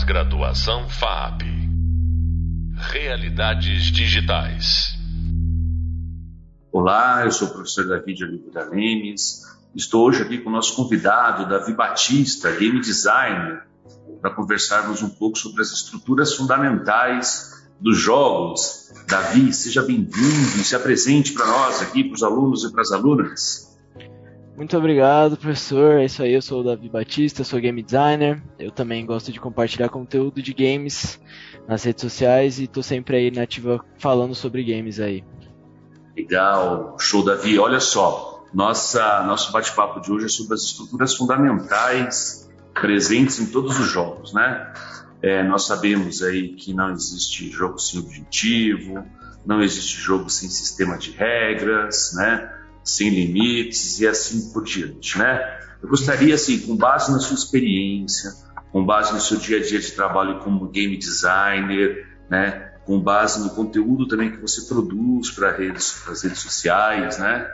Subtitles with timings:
[0.00, 1.42] Pós-graduação FAP.
[2.74, 4.94] Realidades digitais.
[6.72, 9.42] Olá, eu sou o professor Davi de Oliveira Lemes.
[9.74, 13.64] Estou hoje aqui com o nosso convidado, Davi Batista, game designer,
[14.22, 18.90] para conversarmos um pouco sobre as estruturas fundamentais dos jogos.
[19.06, 22.90] Davi, seja bem-vindo e se apresente para nós aqui, para os alunos e para as
[22.90, 23.69] alunas.
[24.60, 26.00] Muito obrigado, professor.
[26.00, 28.42] É isso aí, eu sou o Davi Batista, sou game designer.
[28.58, 31.18] Eu também gosto de compartilhar conteúdo de games
[31.66, 35.24] nas redes sociais e estou sempre aí na ativa falando sobre games aí.
[36.14, 37.58] Legal, show, Davi.
[37.58, 43.80] Olha só, nossa, nosso bate-papo de hoje é sobre as estruturas fundamentais presentes em todos
[43.80, 44.74] os jogos, né?
[45.22, 49.06] É, nós sabemos aí que não existe jogo sem objetivo,
[49.46, 52.59] não existe jogo sem sistema de regras, né?
[52.96, 55.58] Sem limites e assim por diante, né?
[55.82, 58.32] Eu gostaria, assim, com base na sua experiência,
[58.72, 62.72] com base no seu dia a dia de trabalho como game designer, né?
[62.84, 67.48] Com base no conteúdo também que você produz para redes, as redes sociais, né?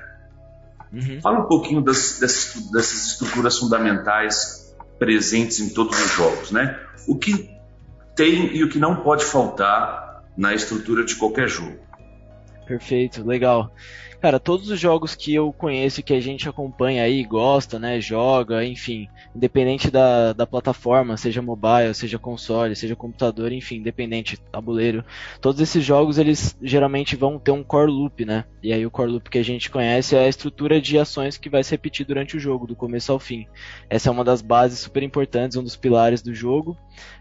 [0.93, 1.21] Uhum.
[1.21, 6.81] Fala um pouquinho das, dessas, dessas estruturas fundamentais presentes em todos os jogos, né?
[7.07, 7.51] O que
[8.15, 11.79] tem e o que não pode faltar na estrutura de qualquer jogo.
[12.67, 13.73] Perfeito, legal.
[14.27, 18.65] Cara, todos os jogos que eu conheço que a gente acompanha aí, gosta, né, joga,
[18.65, 25.05] enfim, independente da, da plataforma, seja mobile, seja console, seja computador, enfim, independente, tabuleiro,
[25.41, 28.45] todos esses jogos eles geralmente vão ter um core loop, né?
[28.61, 31.49] E aí o core loop que a gente conhece é a estrutura de ações que
[31.49, 33.47] vai se repetir durante o jogo, do começo ao fim.
[33.89, 36.77] Essa é uma das bases super importantes, um dos pilares do jogo.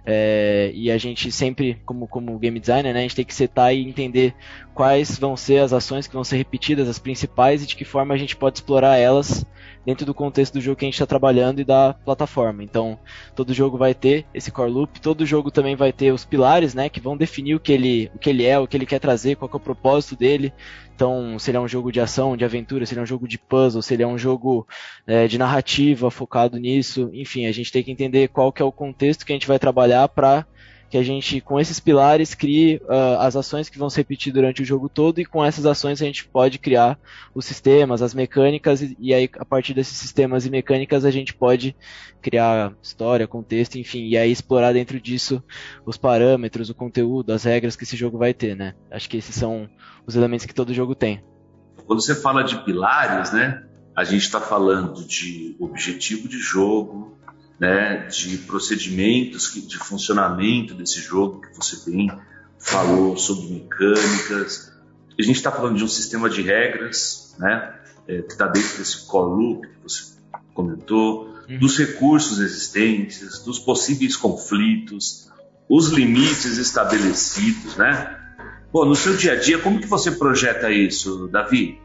[0.06, 3.75] É, e a gente sempre, como, como game designer, né, a gente tem que setar
[3.75, 4.34] e entender
[4.73, 8.13] quais vão ser as ações que vão ser repetidas, as principais, e de que forma
[8.13, 9.45] a gente pode explorar elas
[9.85, 12.63] dentro do contexto do jogo que a gente está trabalhando e da plataforma.
[12.63, 12.97] Então,
[13.35, 16.89] todo jogo vai ter esse core loop, todo jogo também vai ter os pilares, né,
[16.89, 19.35] que vão definir o que ele, o que ele é, o que ele quer trazer,
[19.35, 20.51] qual é o propósito dele.
[20.95, 23.28] Então, se ele é um jogo de ação, de aventura, se ele é um jogo
[23.28, 24.66] de puzzle, se ele é um jogo
[25.05, 28.72] é, de narrativa focado nisso, enfim, a gente tem que entender qual que é o
[28.72, 30.47] contexto que a gente vai trabalhar para
[30.90, 34.62] que a gente, com esses pilares, crie uh, as ações que vão se repetir durante
[34.62, 36.97] o jogo todo e com essas ações a gente pode criar
[37.34, 41.34] os sistemas, as mecânicas e, e aí a partir desses sistemas e mecânicas a gente
[41.34, 41.75] pode
[42.22, 45.44] criar história, contexto, enfim, e aí explorar dentro disso
[45.85, 48.73] os parâmetros, o conteúdo, as regras que esse jogo vai ter, né?
[48.90, 49.69] Acho que esses são
[50.07, 51.23] os elementos que todo jogo tem.
[51.85, 53.63] Quando você fala de pilares, né?
[53.96, 57.17] A gente está falando de objetivo de jogo,
[57.59, 62.11] né, de procedimentos de funcionamento desse jogo que você bem
[62.59, 64.73] falou sobre mecânicas.
[65.17, 67.73] A gente está falando de um sistema de regras, né,
[68.07, 70.16] é, que está dentro desse core loop que você
[70.53, 71.59] comentou, uhum.
[71.59, 75.31] dos recursos existentes, dos possíveis conflitos,
[75.69, 78.22] os limites estabelecidos, né?
[78.72, 81.79] Pô, no seu dia a dia, como que você projeta isso, Davi?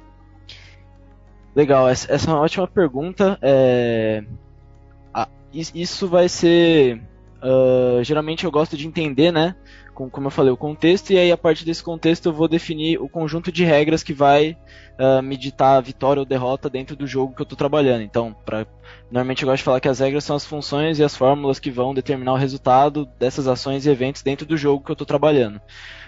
[1.55, 3.39] Legal, essa é uma ótima pergunta.
[3.41, 4.25] É
[5.53, 7.01] isso vai ser.
[7.43, 9.55] Uh, geralmente eu gosto de entender, né?
[9.95, 13.01] Com, como eu falei, o contexto, e aí a partir desse contexto eu vou definir
[13.01, 14.57] o conjunto de regras que vai
[14.99, 18.03] uh, me ditar a vitória ou derrota dentro do jogo que eu estou trabalhando.
[18.03, 18.67] Então, pra,
[19.11, 21.71] normalmente eu gosto de falar que as regras são as funções e as fórmulas que
[21.71, 25.61] vão determinar o resultado dessas ações e eventos dentro do jogo que eu estou trabalhando.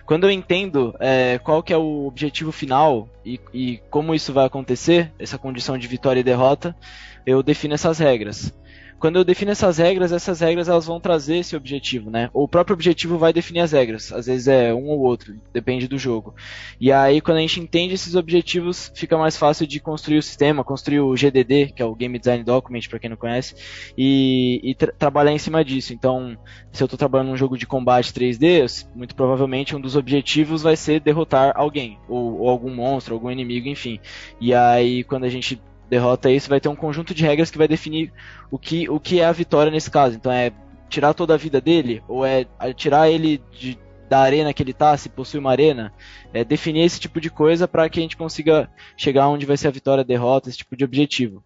[0.05, 4.47] Quando eu entendo é, qual que é o objetivo final e, e como isso vai
[4.47, 6.77] acontecer, essa condição de vitória e derrota,
[7.25, 8.53] eu defino essas regras
[9.03, 12.31] quando eu defino essas regras, essas regras elas vão trazer esse objetivo, né?
[12.33, 14.13] O próprio objetivo vai definir as regras.
[14.13, 16.37] Às vezes é um ou outro, depende do jogo.
[16.81, 20.63] E aí, quando a gente entende esses objetivos, fica mais fácil de construir o sistema,
[20.63, 23.57] construir o GDD, que é o Game Design Document, para quem não conhece,
[23.99, 25.93] e, e tra trabalhar em cima disso.
[25.93, 26.39] Então,
[26.71, 30.77] se eu estou trabalhando num jogo de combate 3D, muito provavelmente um dos objetivos vai
[30.77, 33.99] ser derrotar alguém, ou, ou algum monstro, algum inimigo, enfim.
[34.41, 35.61] E aí, quando a gente
[35.93, 38.11] derrota isso, vai ter um conjunto de regras que vai definir
[38.51, 40.17] o que, o que é a vitória nesse caso.
[40.17, 40.51] Então é
[40.89, 43.79] tirar toda a vida dele, ou é tirar ele de,
[44.09, 45.93] da arena que ele tá, se possui uma arena,
[46.33, 49.69] é definir esse tipo de coisa para que a gente consiga chegar onde vai ser
[49.69, 51.45] a vitória, a derrota, esse tipo de objetivo.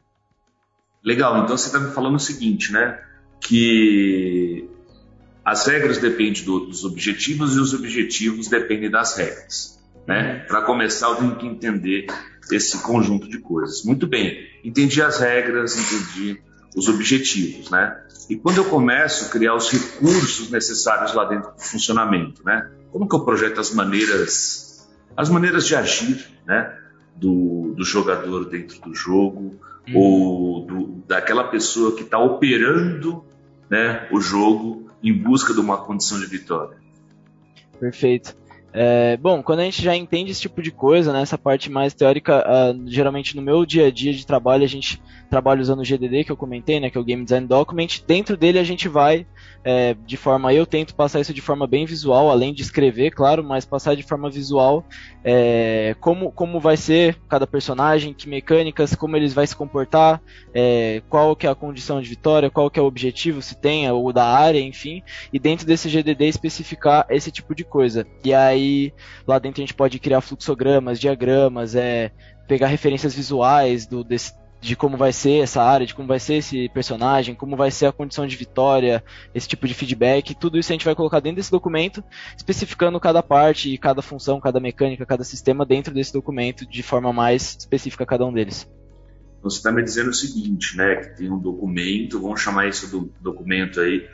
[1.02, 3.00] Legal, então você está me falando o seguinte, né?
[3.40, 4.68] Que
[5.44, 9.75] as regras dependem do, dos objetivos e os objetivos dependem das regras.
[10.06, 10.44] Né?
[10.46, 12.06] Para começar, eu tenho que entender
[12.52, 13.84] esse conjunto de coisas.
[13.84, 16.40] Muito bem, entendi as regras, entendi
[16.76, 17.98] os objetivos, né?
[18.28, 22.70] E quando eu começo a criar os recursos necessários lá dentro do funcionamento, né?
[22.92, 24.86] Como que eu projeto as maneiras,
[25.16, 26.78] as maneiras de agir, né?
[27.16, 29.58] Do, do jogador dentro do jogo
[29.88, 29.96] hum.
[29.96, 33.24] ou do, daquela pessoa que está operando,
[33.70, 34.06] né?
[34.12, 36.76] O jogo em busca de uma condição de vitória.
[37.80, 38.36] Perfeito.
[38.78, 41.94] É, bom, quando a gente já entende esse tipo de coisa, né, essa parte mais
[41.94, 45.00] teórica, uh, geralmente no meu dia a dia de trabalho a gente
[45.30, 48.02] trabalha usando o GDD que eu comentei, né, que é o Game Design Document.
[48.06, 49.26] Dentro dele a gente vai
[49.64, 53.42] é, de forma, eu tento passar isso de forma bem visual, além de escrever, claro,
[53.42, 54.84] mas passar de forma visual
[55.24, 60.22] é, como, como vai ser cada personagem, que mecânicas, como eles vai se comportar,
[60.54, 63.90] é, qual que é a condição de vitória, qual que é o objetivo, se tem,
[63.90, 65.02] ou da área, enfim,
[65.32, 68.06] e dentro desse GDD especificar esse tipo de coisa.
[68.24, 68.65] E aí,
[69.26, 72.10] lá dentro a gente pode criar fluxogramas, diagramas, é,
[72.46, 76.34] pegar referências visuais do, desse, de como vai ser essa área, de como vai ser
[76.34, 79.02] esse personagem, como vai ser a condição de vitória,
[79.34, 82.02] esse tipo de feedback, tudo isso a gente vai colocar dentro desse documento,
[82.36, 87.56] especificando cada parte cada função, cada mecânica, cada sistema dentro desse documento de forma mais
[87.58, 88.68] específica cada um deles.
[89.42, 93.12] Você está me dizendo o seguinte, né, que tem um documento, vamos chamar isso do
[93.20, 94.08] documento aí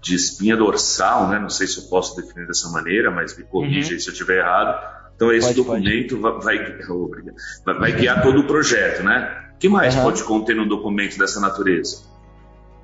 [0.00, 3.92] de espinha dorsal, né, não sei se eu posso definir dessa maneira, mas me corrija
[3.92, 4.00] uhum.
[4.00, 5.00] se eu estiver errado.
[5.14, 6.44] Então esse pode, documento pode.
[6.44, 6.58] Vai,
[7.64, 9.50] vai, vai guiar todo o projeto, né?
[9.60, 10.04] que mais uhum.
[10.04, 11.98] pode conter um documento dessa natureza?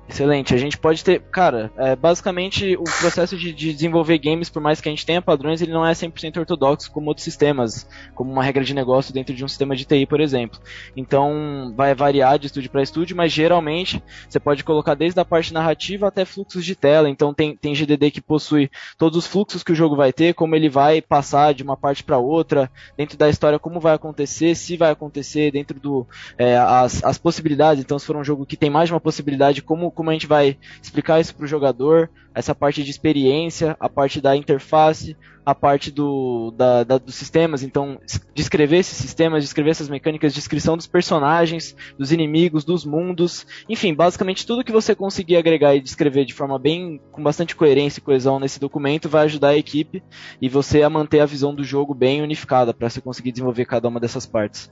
[0.09, 0.53] Excelente.
[0.53, 1.21] A gente pode ter.
[1.21, 5.21] Cara, é, basicamente o processo de, de, desenvolver games, por mais que a gente tenha
[5.21, 9.35] padrões, ele não é 100% ortodoxo como outros sistemas, como uma regra de negócio dentro
[9.35, 10.59] de um sistema de TI, por exemplo.
[10.95, 15.53] Então, vai variar de estúdio para estúdio, mas geralmente você pode colocar desde a parte
[15.53, 17.09] narrativa até fluxos de tela.
[17.09, 20.55] Então, tem, tem GDD que possui todos os fluxos que o jogo vai ter, como
[20.55, 24.77] ele vai passar de uma parte para outra, dentro da história, como vai acontecer, se
[24.77, 26.07] vai acontecer, dentro do.
[26.37, 27.83] É, as, as possibilidades.
[27.83, 30.27] Então, se for um jogo que tem mais de uma possibilidade, como como a gente
[30.27, 35.55] vai explicar isso para o jogador, essa parte de experiência, a parte da interface, a
[35.55, 37.99] parte do, da, da, dos sistemas, então
[38.35, 44.45] descrever esses sistemas, descrever essas mecânicas, descrição dos personagens, dos inimigos, dos mundos, enfim, basicamente
[44.45, 48.39] tudo que você conseguir agregar e descrever de forma bem, com bastante coerência e coesão
[48.39, 50.03] nesse documento vai ajudar a equipe
[50.41, 53.87] e você a manter a visão do jogo bem unificada para você conseguir desenvolver cada
[53.87, 54.69] uma dessas partes.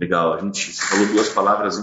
[0.00, 1.78] Legal, a gente falou duas palavras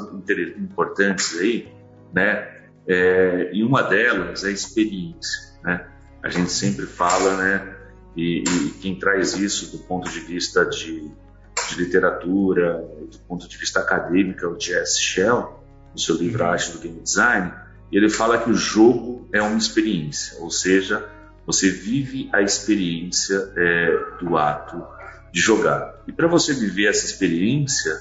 [0.57, 1.67] importantes aí,
[2.13, 2.47] né?
[2.87, 5.85] É, e uma delas é a experiência, né?
[6.23, 7.75] A gente sempre fala, né?
[8.15, 11.11] E, e quem traz isso do ponto de vista de,
[11.69, 12.77] de, literatura,
[13.09, 15.63] do ponto de vista acadêmico, é o Jess Shell,
[15.93, 16.49] no seu livro uhum.
[16.49, 17.53] Arte do Game Design,
[17.91, 21.07] ele fala que o jogo é uma experiência, ou seja,
[21.45, 24.83] você vive a experiência é, do ato
[25.31, 26.01] de jogar.
[26.07, 27.99] E para você viver essa experiência,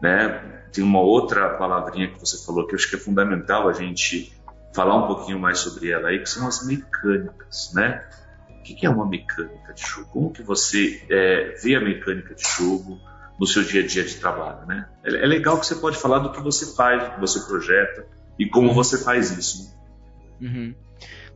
[0.00, 3.72] né, tem uma outra palavrinha que você falou que eu acho que é fundamental a
[3.72, 4.32] gente
[4.74, 8.06] falar um pouquinho mais sobre ela aí, que são as mecânicas, né?
[8.50, 10.08] O que é uma mecânica de jogo?
[10.10, 13.00] Como que você é, vê a mecânica de jogo
[13.40, 14.86] no seu dia a dia de trabalho, né?
[15.02, 18.06] É, é legal que você pode falar do que você faz, do que você projeta
[18.38, 19.64] e como você faz isso.
[19.64, 20.48] Né?
[20.48, 20.74] Uhum.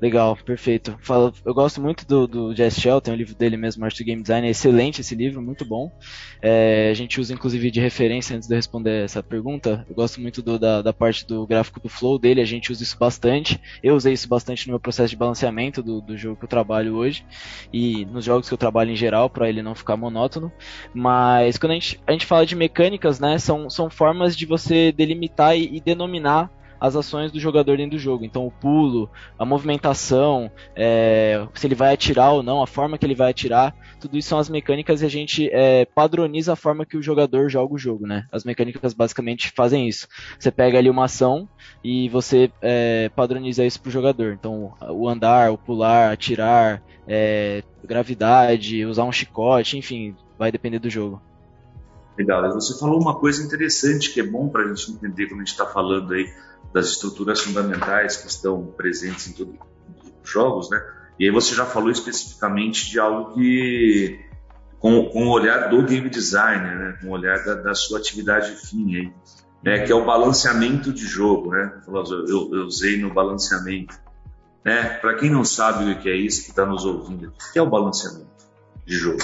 [0.00, 0.97] Legal, perfeito.
[1.02, 4.02] Fala, eu gosto muito do, do Jess Shell, tem o livro dele mesmo, Art to
[4.02, 5.93] Game Design, é excelente esse livro, muito bom.
[6.41, 9.85] É, a gente usa inclusive de referência antes de eu responder essa pergunta.
[9.87, 12.82] Eu gosto muito do, da, da parte do gráfico do flow dele, a gente usa
[12.82, 13.61] isso bastante.
[13.82, 16.94] Eu usei isso bastante no meu processo de balanceamento do, do jogo que eu trabalho
[16.94, 17.26] hoje
[17.70, 20.50] e nos jogos que eu trabalho em geral, para ele não ficar monótono.
[20.94, 24.93] Mas quando a gente, a gente fala de mecânicas, né, são, são formas de você
[24.93, 26.50] delimitar e, e denominar
[26.81, 28.25] as ações do jogador dentro do jogo.
[28.25, 33.05] Então, o pulo, a movimentação, é, se ele vai atirar ou não, a forma que
[33.05, 36.87] ele vai atirar, tudo isso são as mecânicas e a gente é, padroniza a forma
[36.87, 38.26] que o jogador joga o jogo, né?
[38.33, 40.09] As mecânicas basicamente fazem isso.
[40.38, 41.49] Você pega ali uma ação
[41.85, 44.33] e você é, padroniza isso para o jogador.
[44.33, 50.88] Então, o andar, o pular, atirar, é, gravidade, usar um chicote, enfim, vai depender do
[50.88, 51.21] jogo.
[52.16, 52.52] Legal.
[52.52, 55.52] Você falou uma coisa interessante que é bom para a gente entender quando a gente
[55.52, 56.31] está falando aí
[56.73, 59.55] das estruturas fundamentais que estão presentes em todos
[60.23, 60.81] os jogos, né?
[61.19, 64.19] E aí você já falou especificamente de algo que
[64.79, 66.99] com, com o olhar do game designer, né?
[67.00, 69.12] Com o olhar da, da sua atividade fim aí,
[69.62, 69.85] né?
[69.85, 71.81] Que é o balanceamento de jogo, né?
[71.87, 73.95] Eu, eu usei no balanceamento,
[74.65, 74.95] né?
[74.99, 77.62] Para quem não sabe o que é isso, que está nos ouvindo, o que é
[77.62, 78.31] o balanceamento
[78.87, 79.19] de jogo?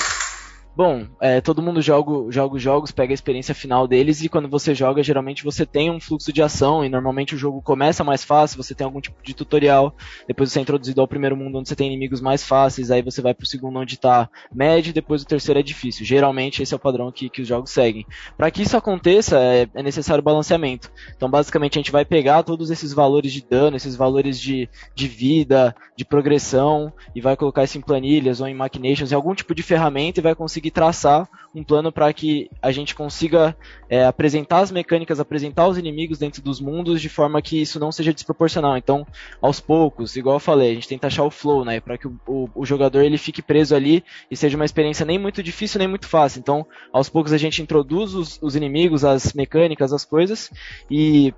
[0.77, 4.47] Bom, é, todo mundo joga, joga os jogos, pega a experiência final deles e quando
[4.47, 8.23] você joga, geralmente você tem um fluxo de ação e normalmente o jogo começa mais
[8.23, 9.95] fácil, você tem algum tipo de tutorial,
[10.29, 13.23] depois você é introduzido ao primeiro mundo onde você tem inimigos mais fáceis, aí você
[13.23, 16.05] vai pro segundo onde tá médio, depois o terceiro é difícil.
[16.05, 18.05] Geralmente esse é o padrão que, que os jogos seguem.
[18.37, 20.93] Para que isso aconteça, é, é necessário balanceamento.
[21.17, 25.09] Então basicamente a gente vai pegar todos esses valores de dano, esses valores de, de
[25.09, 29.55] vida, de progressão e vai colocar isso em planilhas ou em machinations, em algum tipo
[29.55, 33.57] de ferramenta e vai conseguir conseguir traçar um plano para que a gente consiga
[33.89, 37.91] é, apresentar as mecânicas, apresentar os inimigos dentro dos mundos de forma que isso não
[37.91, 38.77] seja desproporcional.
[38.77, 39.07] Então,
[39.41, 42.19] aos poucos, igual eu falei, a gente tenta achar o flow, né, para que o,
[42.27, 45.89] o, o, jogador ele fique preso ali e seja uma experiência nem muito difícil nem
[45.89, 46.41] muito fácil.
[46.41, 50.51] Então, aos poucos a gente introduz os, os inimigos, as mecânicas, as coisas
[50.91, 51.33] e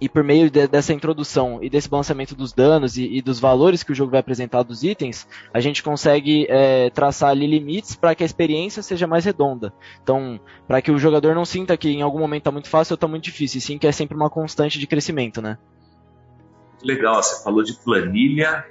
[0.00, 3.82] e por meio de, dessa introdução e desse balanceamento dos danos e, e, dos valores
[3.82, 8.14] que o jogo vai apresentar dos itens, a gente consegue é, traçar ali limites para
[8.14, 9.72] que a experiência seja mais redonda.
[10.02, 12.96] Então, para que o jogador não sinta que em algum momento está muito fácil ou
[12.96, 15.58] está muito difícil, e sim que é sempre uma constante de crescimento, né?
[16.82, 18.64] Legal, você falou de planilha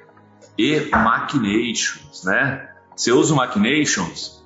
[0.57, 2.69] e machinations, né?
[2.95, 4.42] Você usa o machinations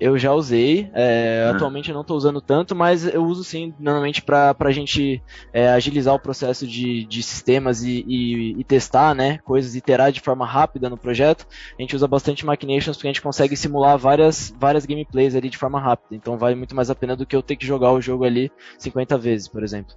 [0.00, 1.56] eu já usei, é, uhum.
[1.56, 5.22] atualmente eu não estou usando tanto, mas eu uso sim, normalmente para a gente
[5.52, 10.20] é, agilizar o processo de, de sistemas e, e, e, testar né, coisas, iterar de
[10.20, 11.46] forma rápida no projeto.
[11.78, 15.58] A gente usa bastante Machinations porque a gente consegue simular várias, várias gameplays ali de
[15.58, 18.00] forma rápida, então vale muito mais a pena do que eu ter que jogar o
[18.00, 19.94] jogo ali 50 vezes, por exemplo.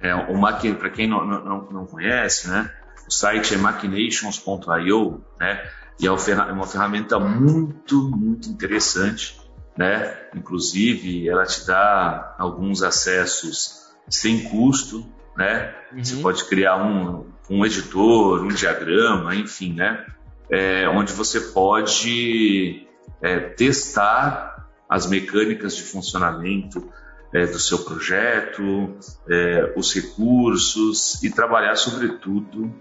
[0.00, 2.70] É, o Mach, para quem não, não, não conhece, né,
[3.06, 5.62] o site é machinations.io, né,
[6.02, 9.40] e é uma ferramenta muito, muito interessante,
[9.78, 10.16] né?
[10.34, 15.06] Inclusive, ela te dá alguns acessos sem custo,
[15.36, 15.72] né?
[15.92, 16.04] Uhum.
[16.04, 20.04] Você pode criar um, um editor, um diagrama, enfim, né?
[20.50, 22.84] É, onde você pode
[23.22, 26.92] é, testar as mecânicas de funcionamento
[27.32, 28.96] é, do seu projeto,
[29.28, 32.74] é, os recursos e trabalhar, sobretudo,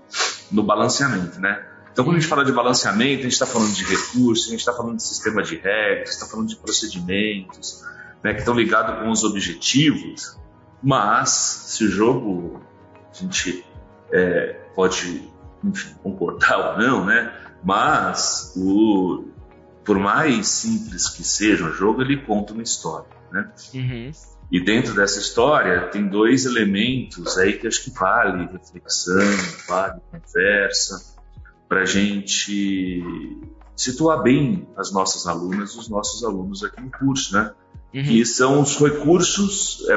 [0.52, 1.71] no balanceamento, né?
[1.92, 4.60] Então, quando a gente fala de balanceamento, a gente está falando de recursos, a gente
[4.60, 7.84] está falando de sistema de regras, está falando de procedimentos,
[8.24, 10.38] né, que estão ligados com os objetivos.
[10.82, 12.62] Mas, se o jogo,
[13.12, 13.66] a gente
[14.12, 15.30] é, pode
[15.64, 17.34] enfim, concordar ou não, né?
[17.64, 19.26] Mas, o,
[19.84, 23.52] por mais simples que seja o jogo, ele conta uma história, né?
[23.74, 24.12] Uhum.
[24.52, 31.11] E dentro dessa história tem dois elementos aí que acho que vale reflexão, vale conversa,
[31.72, 33.02] para a gente
[33.78, 37.54] situar bem as nossas alunas, os nossos alunos aqui no curso, né?
[37.94, 38.04] Uhum.
[38.04, 39.96] Que são os recursos, é,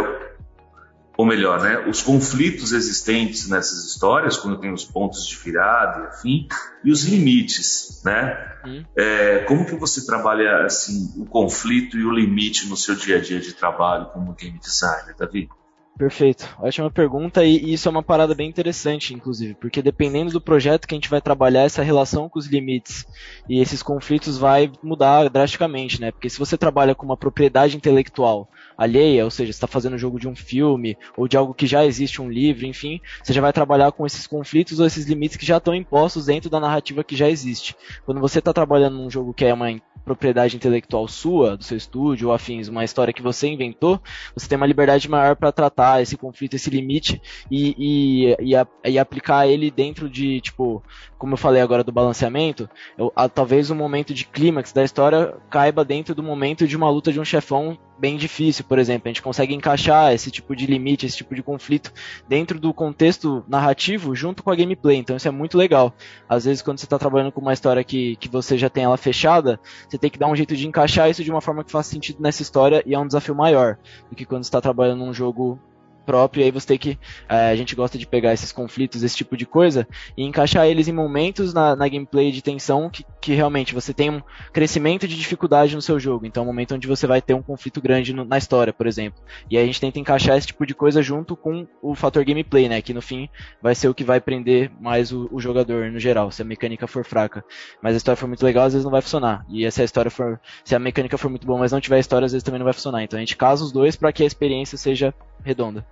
[1.16, 6.06] ou melhor, né, os conflitos existentes nessas histórias, quando tem os pontos de virada e
[6.06, 6.48] afim,
[6.84, 8.52] e os limites, né?
[8.64, 8.84] Uhum.
[8.96, 13.20] É, como que você trabalha assim o conflito e o limite no seu dia a
[13.20, 15.48] dia de trabalho como game designer, Davi?
[15.96, 20.88] Perfeito, ótima pergunta e isso é uma parada bem interessante, inclusive, porque dependendo do projeto
[20.88, 23.06] que a gente vai trabalhar, essa relação com os limites
[23.48, 26.10] e esses conflitos vai mudar drasticamente, né?
[26.10, 30.18] Porque se você trabalha com uma propriedade intelectual alheia, ou seja, está fazendo um jogo
[30.18, 33.52] de um filme ou de algo que já existe um livro, enfim, você já vai
[33.52, 37.14] trabalhar com esses conflitos ou esses limites que já estão impostos dentro da narrativa que
[37.14, 37.76] já existe.
[38.04, 39.70] Quando você está trabalhando num jogo que é uma
[40.04, 44.00] propriedade intelectual sua, do seu estúdio ou afins, uma história que você inventou,
[44.34, 47.20] você tem uma liberdade maior para tratar esse conflito, esse limite
[47.50, 50.82] e, e, e, a, e, aplicar ele dentro de, tipo,
[51.18, 52.68] como eu falei agora do balanceamento,
[52.98, 56.90] eu, a, talvez o momento de clímax da história caiba dentro do momento de uma
[56.90, 59.08] luta de um chefão bem difícil, por exemplo.
[59.08, 61.92] A gente consegue encaixar esse tipo de limite, esse tipo de conflito
[62.28, 64.96] dentro do contexto narrativo junto com a gameplay.
[64.96, 65.94] Então isso é muito legal.
[66.28, 68.96] Às vezes, quando você está trabalhando com uma história que, que você já tem ela
[68.96, 69.60] fechada,
[69.94, 72.20] você tem que dar um jeito de encaixar isso de uma forma que faça sentido
[72.20, 73.78] nessa história e é um desafio maior
[74.10, 75.58] do que quando está trabalhando num jogo
[76.04, 76.98] próprio, e aí você tem que.
[77.28, 80.88] É, a gente gosta de pegar esses conflitos, esse tipo de coisa, e encaixar eles
[80.88, 85.16] em momentos na, na gameplay de tensão que, que realmente você tem um crescimento de
[85.16, 86.26] dificuldade no seu jogo.
[86.26, 88.86] Então, é um momento onde você vai ter um conflito grande no, na história, por
[88.86, 89.22] exemplo.
[89.50, 92.68] E aí a gente tenta encaixar esse tipo de coisa junto com o fator gameplay,
[92.68, 92.80] né?
[92.82, 93.28] Que no fim
[93.62, 96.86] vai ser o que vai prender mais o, o jogador no geral, se a mecânica
[96.86, 97.44] for fraca.
[97.82, 99.44] Mas a história for muito legal, às vezes não vai funcionar.
[99.48, 100.40] E se a história for.
[100.64, 102.72] Se a mecânica for muito boa, mas não tiver história, às vezes também não vai
[102.72, 103.02] funcionar.
[103.02, 105.86] Então a gente casa os dois para que a experiência seja redonda.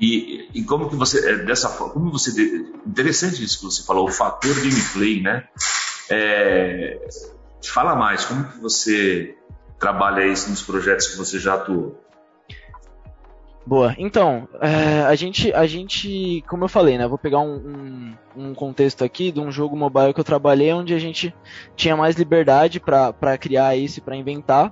[0.00, 2.30] E, e como que você, é, dessa como você,
[2.86, 5.46] interessante isso que você falou, o fator gameplay, né?
[6.10, 6.98] É,
[7.62, 9.36] fala mais, como que você
[9.78, 12.00] trabalha isso nos projetos que você já atuou?
[13.66, 13.94] Boa.
[13.96, 17.08] Então, é, a gente, a gente, como eu falei, né?
[17.08, 18.14] Vou pegar um, um,
[18.48, 21.34] um, contexto aqui de um jogo mobile que eu trabalhei, onde a gente
[21.74, 24.70] tinha mais liberdade para criar isso e para inventar.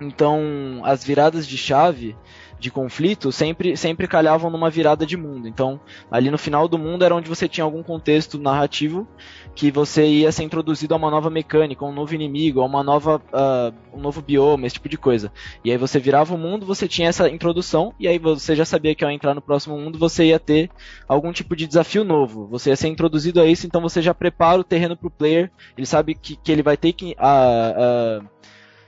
[0.00, 2.16] Então, as viradas de chave
[2.58, 5.46] de conflito sempre, sempre calhavam numa virada de mundo.
[5.48, 9.06] Então, ali no final do mundo era onde você tinha algum contexto narrativo
[9.54, 12.82] que você ia ser introduzido a uma nova mecânica, a um novo inimigo, a uma
[12.82, 15.32] nova, uh, um novo bioma, esse tipo de coisa.
[15.64, 18.94] E aí você virava o mundo, você tinha essa introdução, e aí você já sabia
[18.94, 20.70] que ao entrar no próximo mundo você ia ter
[21.06, 22.46] algum tipo de desafio novo.
[22.48, 25.50] Você ia ser introduzido a isso, então você já prepara o terreno para o player,
[25.76, 27.16] ele sabe que, que ele vai ter que.
[27.18, 28.38] Uh, uh,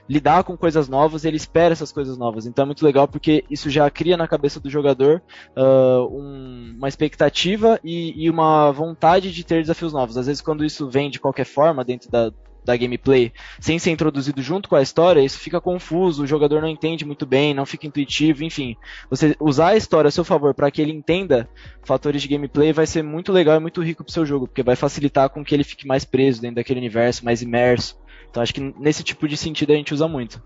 [0.09, 2.45] lidar com coisas novas, ele espera essas coisas novas.
[2.45, 5.21] Então é muito legal porque isso já cria na cabeça do jogador
[5.55, 10.17] uh, um, uma expectativa e, e, uma vontade de ter desafios novos.
[10.17, 12.31] Às vezes, quando isso vem de qualquer forma dentro da,
[12.63, 16.67] da gameplay sem ser introduzido junto com a história, isso fica confuso, o jogador não
[16.67, 18.75] entende muito bem, não fica intuitivo, enfim.
[19.09, 21.49] Você usar a história a seu favor para que ele entenda
[21.83, 24.75] fatores de gameplay vai ser muito legal e muito rico pro seu jogo, porque vai
[24.75, 27.97] facilitar com que ele fique mais preso dentro daquele universo, mais imerso.
[28.29, 30.41] Então acho que nesse tipo de sentido a gente usa muito.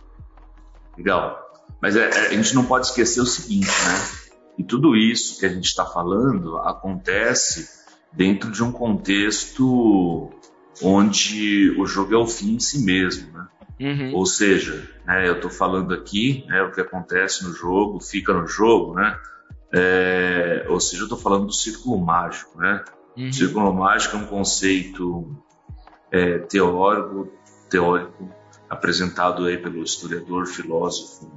[0.98, 1.40] Legal.
[1.82, 4.26] Mas é, é, a gente não pode esquecer o seguinte, né?
[4.58, 10.32] E tudo isso que a gente está falando acontece dentro de um contexto
[10.82, 13.48] onde o jogo é o fim em si mesmo, né?
[13.80, 14.14] Uhum.
[14.14, 18.48] Ou seja, né, eu estou falando aqui, né, o que acontece no jogo fica no
[18.48, 19.18] jogo, né?
[19.74, 22.84] É, ou seja, eu estou falando do círculo mágico, né?
[23.18, 23.30] Uhum.
[23.30, 25.38] O círculo mágico é um conceito
[26.12, 27.32] é, teórico,
[27.70, 28.30] teórico
[28.70, 31.32] apresentado aí pelo historiador filósofo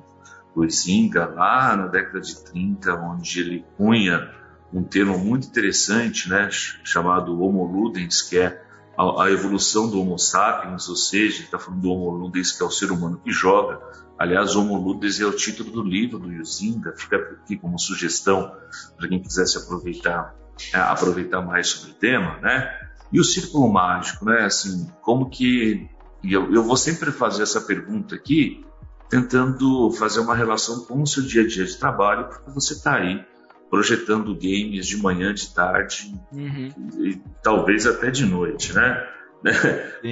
[0.55, 4.31] Luiz Inga lá na década de 30, onde ele cunha
[4.73, 8.63] um termo muito interessante, né, chamado Homo Ludens, que é
[8.99, 12.67] a, a evolução do Homo sapiens, ou seja, está falando do Homo ludens, que é
[12.67, 13.81] o ser humano que joga.
[14.19, 18.53] Aliás, Homo ludens é o título do livro do Yuzinga, fica aqui como sugestão
[18.97, 20.35] para quem quisesse aproveitar,
[20.75, 22.69] é, aproveitar mais sobre o tema, né?
[23.13, 24.45] E o círculo mágico, né?
[24.45, 25.89] Assim, como que
[26.23, 28.65] e eu, eu vou sempre fazer essa pergunta aqui,
[29.09, 32.97] tentando fazer uma relação com o seu dia a dia de trabalho, porque você está
[32.97, 33.25] aí
[33.71, 36.73] projetando games de manhã, de tarde uhum.
[36.99, 39.07] e, talvez até de noite, né?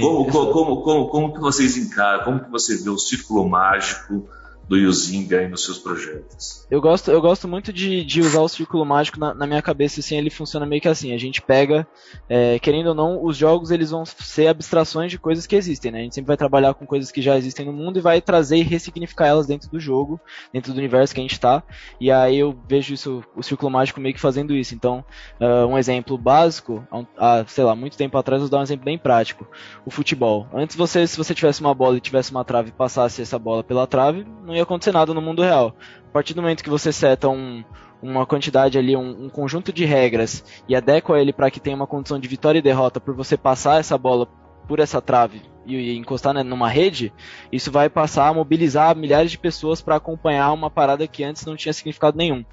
[0.00, 4.28] como, como, como, como, como que vocês encaram, como que você vê o círculo mágico
[4.68, 6.66] do Yuzinga aí nos seus projetos?
[6.70, 10.00] Eu gosto, eu gosto muito de, de usar o círculo mágico na, na, minha cabeça,
[10.00, 11.86] assim, ele funciona meio que assim, a gente pega,
[12.28, 16.00] é, querendo ou não, os jogos eles vão ser abstrações de coisas que existem, né?
[16.00, 18.56] A gente sempre vai trabalhar com coisas que já existem no mundo e vai trazer
[18.56, 20.20] e ressignificar elas dentro do jogo,
[20.52, 21.62] dentro do universo que a gente tá,
[22.00, 24.74] e aí eu vejo isso, o círculo mágico meio que fazendo isso.
[24.74, 25.04] Então,
[25.40, 28.84] uh, um exemplo básico, há, sei lá, muito tempo atrás, eu vou dar um exemplo
[28.84, 29.46] bem prático.
[29.84, 30.48] O futebol.
[30.52, 33.62] Antes você, se você tivesse uma bola e tivesse uma trave e passasse essa bola
[33.62, 35.74] pela trave, não ia acontecer nada no mundo real.
[36.08, 37.64] A partir do momento que você seta um,
[38.02, 41.86] uma quantidade ali, um, um, conjunto de regras e adequa ele para que tenha uma
[41.86, 44.26] condição de vitória e derrota por você passar essa bola
[44.66, 47.12] por essa trave e, e encostar né, numa rede,
[47.52, 51.56] isso vai passar a mobilizar milhares de pessoas para acompanhar uma parada que antes não
[51.56, 52.44] tinha significado nenhum.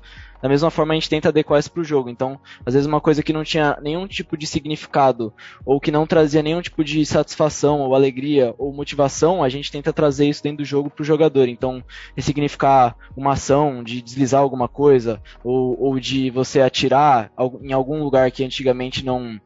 [0.44, 2.10] Da mesma forma, a gente tenta adequar isso pro jogo.
[2.10, 5.34] Então, às vezes, uma coisa que não tinha nenhum tipo de significado,
[5.66, 9.94] ou que não trazia nenhum tipo de satisfação, ou alegria, ou motivação, a gente tenta
[9.94, 11.48] trazer isso dentro do jogo pro jogador.
[11.48, 11.82] Então,
[12.18, 18.30] significar uma ação de deslizar alguma coisa, ou, ou de você atirar em algum lugar
[18.30, 19.40] que antigamente não,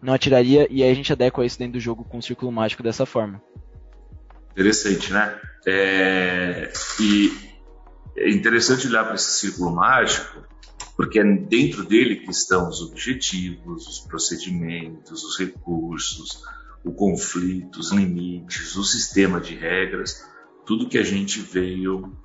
[0.00, 2.84] não atiraria, e aí a gente adequa isso dentro do jogo com o círculo mágico
[2.84, 3.42] dessa forma.
[4.52, 5.34] Interessante, né?
[5.66, 6.72] É...
[7.00, 7.47] E
[8.18, 10.42] é interessante olhar para esse círculo mágico,
[10.96, 16.42] porque é dentro dele que estão os objetivos, os procedimentos, os recursos,
[16.84, 20.26] o conflito, os limites, o sistema de regras,
[20.66, 22.16] tudo que a gente veio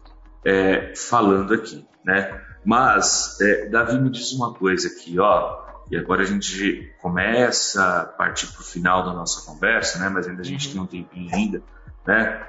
[0.43, 2.41] é, falando aqui, né?
[2.65, 8.05] Mas é, Davi me diz uma coisa aqui, ó, e agora a gente começa a
[8.05, 10.09] partir para o final da nossa conversa, né?
[10.09, 10.73] Mas ainda a gente uhum.
[10.73, 11.63] tem um tempinho ainda,
[12.07, 12.45] né?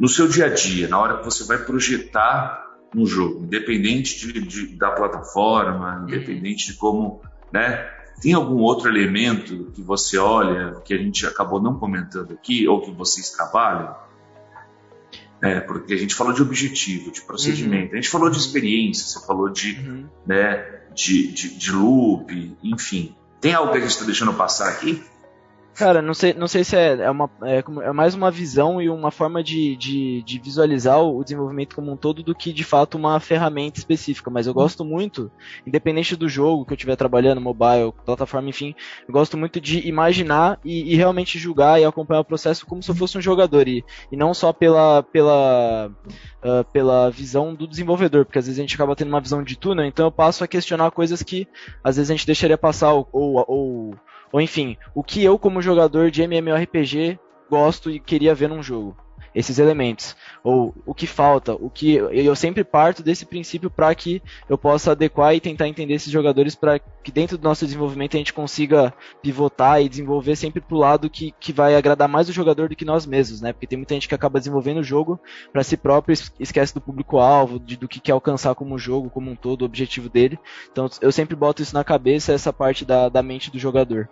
[0.00, 4.40] No seu dia a dia, na hora que você vai projetar um jogo, independente de,
[4.40, 6.08] de, da plataforma, uhum.
[6.08, 7.20] independente de como,
[7.52, 7.88] né?
[8.20, 12.80] Tem algum outro elemento que você olha que a gente acabou não comentando aqui ou
[12.80, 13.94] que vocês trabalham?
[15.42, 17.92] É, porque a gente falou de objetivo, de procedimento, uhum.
[17.92, 20.06] a gente falou de experiência, você falou de, uhum.
[20.26, 23.14] né, de, de, de loop, enfim.
[23.40, 25.02] Tem algo que a gente está deixando passar aqui?
[25.74, 28.90] Cara, não sei, não sei se é, é, uma, é, é, mais uma visão e
[28.90, 32.98] uma forma de, de, de, visualizar o desenvolvimento como um todo do que de fato
[32.98, 34.30] uma ferramenta específica.
[34.30, 35.30] Mas eu gosto muito,
[35.66, 38.74] independente do jogo que eu estiver trabalhando, mobile, plataforma, enfim,
[39.08, 42.90] eu gosto muito de imaginar e, e, realmente julgar e acompanhar o processo como se
[42.90, 43.66] eu fosse um jogador.
[43.66, 45.90] E, e não só pela, pela,
[46.44, 49.56] uh, pela visão do desenvolvedor, porque às vezes a gente acaba tendo uma visão de
[49.56, 51.48] túnel, então eu passo a questionar coisas que
[51.82, 53.94] às vezes a gente deixaria passar ou, ou, ou
[54.32, 57.18] ou enfim, o que eu como jogador de MMORPG
[57.50, 58.96] gosto e queria ver num jogo.
[59.32, 60.16] Esses elementos.
[60.42, 64.90] Ou o que falta, o que eu sempre parto desse princípio para que eu possa
[64.90, 68.92] adequar e tentar entender esses jogadores para que dentro do nosso desenvolvimento a gente consiga
[69.22, 72.84] pivotar e desenvolver sempre pro lado que, que vai agradar mais o jogador do que
[72.84, 73.52] nós mesmos, né?
[73.52, 75.20] Porque tem muita gente que acaba desenvolvendo o jogo
[75.52, 79.62] para si próprio, esquece do público-alvo, do que quer alcançar como jogo, como um todo,
[79.62, 80.40] o objetivo dele.
[80.72, 84.08] Então eu sempre boto isso na cabeça, essa parte da, da mente do jogador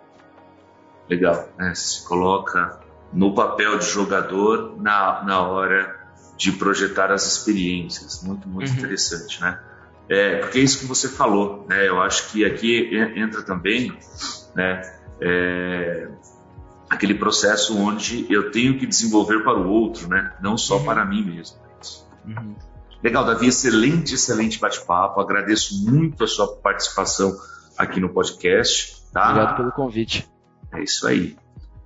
[1.09, 1.73] legal, né?
[1.73, 2.79] Se coloca
[3.11, 5.97] no papel de jogador na, na hora
[6.37, 8.23] de projetar as experiências.
[8.23, 8.77] Muito, muito uhum.
[8.77, 9.59] interessante, né?
[10.07, 11.87] É, porque é isso que você falou, né?
[11.87, 13.97] Eu acho que aqui entra também,
[14.55, 14.81] né?
[15.21, 16.07] É,
[16.89, 20.33] aquele processo onde eu tenho que desenvolver para o outro, né?
[20.41, 20.85] Não só uhum.
[20.85, 21.57] para mim mesmo.
[22.25, 22.55] Uhum.
[23.03, 25.21] Legal, Davi, excelente, excelente bate-papo.
[25.21, 27.35] Agradeço muito a sua participação
[27.77, 29.03] aqui no podcast.
[29.13, 29.29] Tá?
[29.29, 30.29] Obrigado pelo convite.
[30.71, 31.35] É isso aí.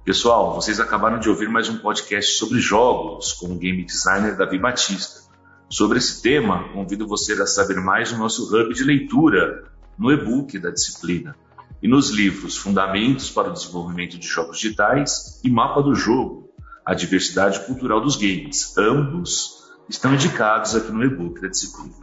[0.03, 4.59] Pessoal, vocês acabaram de ouvir mais um podcast sobre jogos com o game designer Davi
[4.59, 5.21] Batista.
[5.69, 10.59] Sobre esse tema, convido você a saber mais no nosso hub de leitura, no e-book
[10.59, 11.33] da disciplina,
[11.81, 16.49] e nos livros Fundamentos para o Desenvolvimento de Jogos Digitais e Mapa do Jogo,
[16.85, 18.77] a diversidade cultural dos games.
[18.77, 21.95] Ambos estão indicados aqui no e-book da disciplina.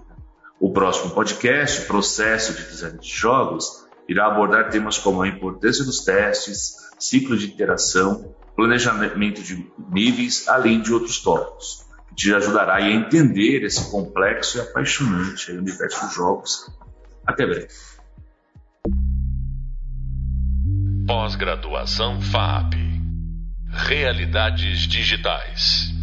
[0.59, 6.01] O próximo podcast, Processo de Design de Jogos, irá abordar temas como a importância dos
[6.01, 13.63] testes, ciclo de interação, planejamento de níveis, além de outros tópicos, te ajudará a entender
[13.63, 16.67] esse complexo e apaixonante universo dos jogos.
[17.25, 17.69] Até breve.
[21.07, 22.75] Pós-graduação FAP
[23.69, 26.00] Realidades Digitais